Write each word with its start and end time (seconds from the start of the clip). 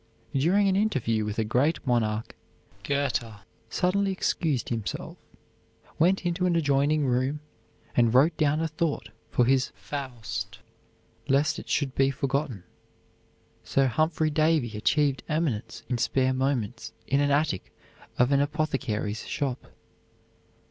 During 0.33 0.67
an 0.67 0.75
interview 0.75 1.23
with 1.25 1.37
a 1.37 1.43
great 1.43 1.77
monarch, 1.85 2.35
Goethe 2.83 3.45
suddenly 3.69 4.11
excused 4.11 4.69
himself, 4.69 5.15
went 5.99 6.25
into 6.25 6.47
an 6.47 6.55
adjoining 6.55 7.05
room 7.05 7.39
and 7.95 8.11
wrote 8.11 8.35
down 8.35 8.61
a 8.61 8.67
thought 8.67 9.09
for 9.29 9.45
his 9.45 9.71
"Faust," 9.75 10.57
lest 11.27 11.59
it 11.59 11.69
should 11.69 11.93
be 11.93 12.09
forgotten. 12.09 12.63
Sir 13.63 13.85
Humphry 13.85 14.31
Davy 14.31 14.75
achieved 14.75 15.21
eminence 15.29 15.83
in 15.87 15.99
spare 15.99 16.33
moments 16.33 16.93
in 17.05 17.19
an 17.21 17.29
attic 17.29 17.71
of 18.17 18.31
an 18.31 18.41
apothecary's 18.41 19.27
shop. 19.27 19.67